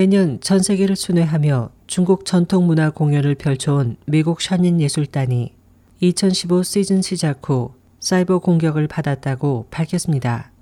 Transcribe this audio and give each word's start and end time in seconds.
매년 0.00 0.38
전 0.40 0.62
세계를 0.62 0.94
순회하며 0.94 1.70
중국 1.88 2.24
전통 2.24 2.68
문화 2.68 2.88
공연을 2.88 3.34
펼쳐온 3.34 3.96
미국 4.06 4.40
션윈 4.40 4.80
예술단이 4.80 5.52
2015 5.98 6.62
시즌 6.62 7.02
시작 7.02 7.40
후 7.42 7.72
사이버 7.98 8.38
공격을 8.38 8.86
받았다고 8.86 9.66
밝혔습니다. 9.72 10.52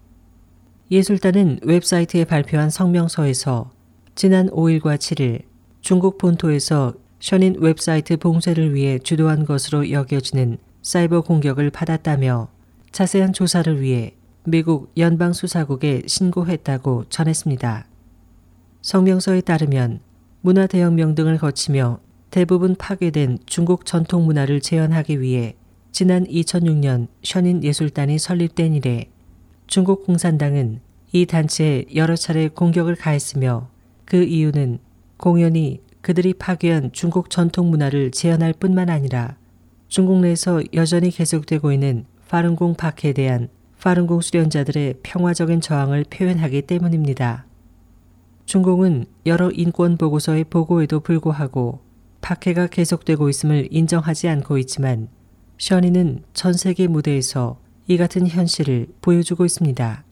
예술단은 0.91 1.61
웹사이트에 1.65 2.25
발표한 2.25 2.71
성명서에서 2.71 3.71
지난 4.15 4.49
5일과 4.49 4.97
7일 4.97 5.43
중국 5.83 6.17
본토에서 6.17 6.95
션윈 7.21 7.57
웹사이트 7.59 8.17
봉쇄를 8.17 8.75
위해 8.75 8.99
주도한 8.99 9.45
것으로 9.45 9.91
여겨지는 9.91 10.57
사이버 10.81 11.21
공격을 11.21 11.69
받았다며 11.69 12.49
자세한 12.91 13.35
조사를 13.35 13.83
위해 13.83 14.15
미국 14.45 14.91
연방수사국에 14.97 16.05
신고했다고 16.07 17.05
전했습니다. 17.11 17.87
성명서에 18.87 19.41
따르면 19.41 19.99
문화대혁명 20.43 21.17
등을 21.17 21.39
거치며 21.39 21.99
대부분 22.31 22.77
파괴된 22.77 23.39
중국 23.45 23.85
전통 23.85 24.27
문화를 24.27 24.61
재현하기 24.61 25.21
위해 25.21 25.57
지난 25.91 26.25
2006년 26.25 27.09
션인 27.25 27.65
예술단이 27.65 28.21
설립된 28.21 28.75
이래 28.75 29.07
중국 29.67 30.07
공산당은 30.07 30.83
이 31.11 31.27
단체에 31.27 31.87
여러 31.97 32.15
차례 32.15 32.47
공격을 32.47 32.95
가했으며 32.95 33.69
그 34.05 34.23
이유는 34.23 34.79
공연이 35.17 35.81
그들이 36.01 36.35
파괴한 36.35 36.91
중국 36.93 37.29
전통 37.29 37.71
문화를 37.71 38.13
재현할 38.13 38.53
뿐만 38.53 38.89
아니라 38.89 39.37
중국 39.89 40.21
내에서 40.21 40.63
여전히 40.75 41.11
계속되고 41.11 41.73
있는 41.73 42.05
파룬공 42.29 42.77
파크에 42.77 43.15
대한 43.15 43.49
파룬공 43.83 44.21
수련자들의 44.21 45.01
평화적인 45.03 45.61
저항을 45.61 46.05
표현하기 46.09 46.63
때문입니다. 46.63 47.47
중공은 48.47 49.07
여러 49.27 49.51
인권 49.51 49.97
보고서의 49.97 50.45
보고에도 50.45 51.01
불구하고 51.01 51.81
박해가 52.21 52.69
계속되고 52.69 53.29
있음을 53.29 53.67
인정하지 53.73 54.29
않고 54.29 54.59
있지만 54.59 55.09
셔니는 55.59 56.23
전 56.33 56.53
세계 56.53 56.87
무대에서 56.87 57.59
이 57.89 57.97
같은 57.97 58.29
현실을 58.29 58.87
보여주고 59.01 59.45
있습니다. 59.45 60.05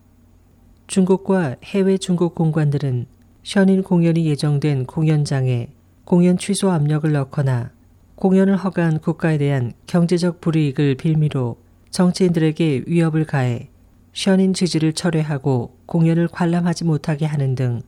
중국과 0.89 1.57
해외 1.63 1.97
중국 1.97 2.35
공관들은 2.35 3.07
셔닌 3.45 3.85
공연이 3.85 4.27
예정된 4.27 4.87
공연장에 4.87 5.69
공연 6.05 6.37
취소 6.37 6.73
압력을 6.73 7.11
넣거나 7.13 7.71
공연을 8.17 8.57
허가한 8.57 8.99
국가에 8.99 9.39
대한 9.39 9.75
경제적 9.87 10.41
불이익을 10.41 10.97
빌미로 10.97 11.57
정치인들에게 11.91 12.83
위협을 12.89 13.27
가해 13.27 13.71
셔닌 14.13 14.55
지지를 14.55 14.93
철회하고 14.93 15.77
공연을 15.87 16.27
관람하지 16.27 16.85
못하게 16.85 17.27
하는 17.27 17.55
등 17.55 17.83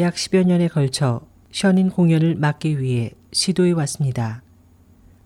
약 0.00 0.14
10여 0.14 0.46
년에 0.46 0.68
걸쳐 0.68 1.20
셔닌 1.50 1.90
공연을 1.90 2.36
막기 2.36 2.80
위해 2.80 3.12
시도해 3.32 3.72
왔습니다. 3.72 4.42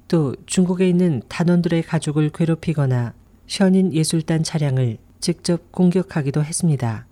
또 0.08 0.34
중국에 0.46 0.88
있는 0.88 1.22
단원들의 1.28 1.82
가족을 1.82 2.30
괴롭히거나 2.30 3.14
셔닌 3.46 3.92
예술단 3.92 4.42
차량을 4.42 4.98
직접 5.20 5.70
공격하기도 5.70 6.42
했습니다. 6.42 7.06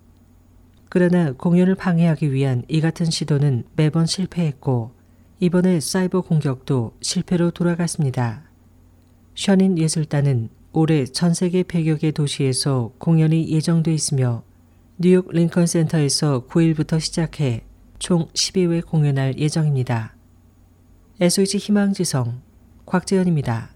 그러나 0.89 1.31
공연을 1.31 1.75
방해하기 1.75 2.33
위한 2.33 2.63
이 2.67 2.81
같은 2.81 3.05
시도는 3.05 3.63
매번 3.75 4.05
실패했고 4.05 4.91
이번에 5.39 5.79
사이버 5.79 6.21
공격도 6.21 6.93
실패로 7.01 7.51
돌아갔습니다. 7.51 8.43
셔닌 9.33 9.77
예술단은 9.77 10.49
올해 10.73 11.05
전 11.05 11.33
세계 11.33 11.63
100여 11.63 11.99
개 11.99 12.11
도시에서 12.11 12.91
공연이 12.97 13.49
예정돼 13.49 13.93
있으며 13.93 14.43
뉴욕 14.97 15.29
링컨 15.29 15.67
센터에서 15.67 16.47
9일부터 16.47 17.01
시작해 17.01 17.65
총 17.99 18.29
12회 18.29 18.85
공연할 18.85 19.37
예정입니다. 19.37 20.15
SOH 21.19 21.57
희망지성 21.57 22.41
곽재현입니다. 22.85 23.74